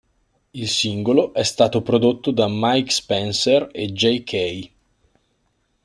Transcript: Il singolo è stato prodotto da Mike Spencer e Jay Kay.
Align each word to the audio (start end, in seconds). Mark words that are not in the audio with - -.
Il 0.55 0.67
singolo 0.67 1.31
è 1.31 1.43
stato 1.43 1.83
prodotto 1.83 2.31
da 2.31 2.47
Mike 2.49 2.89
Spencer 2.89 3.69
e 3.71 3.91
Jay 3.91 4.23
Kay. 4.23 4.71